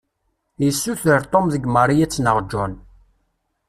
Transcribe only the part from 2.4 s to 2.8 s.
john.